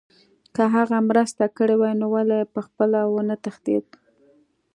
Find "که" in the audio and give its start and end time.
0.55-0.63